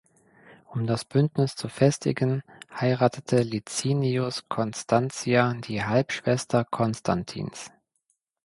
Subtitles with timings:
[0.73, 7.69] Um das Bündnis zu festigen, heiratete Licinius Constantia, die Halbschwester Konstantins.